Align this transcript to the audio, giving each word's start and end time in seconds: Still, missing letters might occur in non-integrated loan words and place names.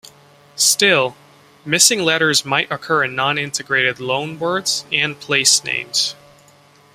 Still, 0.55 1.15
missing 1.63 1.99
letters 2.01 2.43
might 2.43 2.71
occur 2.71 3.03
in 3.03 3.13
non-integrated 3.13 3.99
loan 3.99 4.39
words 4.39 4.83
and 4.91 5.19
place 5.19 5.63
names. 5.63 6.15